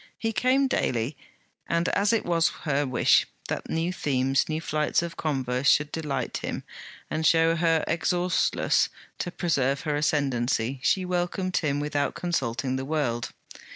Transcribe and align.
He 0.17 0.33
came 0.33 0.67
daily, 0.67 1.15
and 1.69 1.87
as 1.89 2.11
it 2.11 2.25
was 2.25 2.49
her 2.63 2.87
wish 2.87 3.27
that 3.49 3.69
new 3.69 3.93
themes, 3.93 4.49
new 4.49 4.59
flights 4.59 5.03
of 5.03 5.15
converse, 5.15 5.69
should 5.69 5.91
delight 5.91 6.37
him 6.37 6.63
and 7.11 7.23
show 7.23 7.55
her 7.55 7.83
exhaustless, 7.87 8.89
to 9.19 9.29
preserve 9.29 9.81
her 9.81 9.95
ascendancy, 9.95 10.79
she 10.81 11.05
welcomed 11.05 11.57
him 11.57 11.79
without 11.79 12.15
consulting 12.15 12.77
the 12.77 12.85
world. 12.85 13.29